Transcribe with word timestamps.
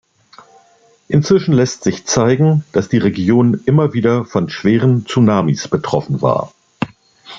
Inzwischen 1.09 1.53
lässt 1.53 1.83
sich 1.83 2.07
zeigen, 2.07 2.63
dass 2.71 2.89
die 2.89 2.97
Region 2.97 3.61
immer 3.67 3.93
wieder 3.93 4.25
von 4.25 4.49
schweren 4.49 5.05
Tsunamis 5.05 5.67
betroffen 5.67 6.23
war. 6.23 6.51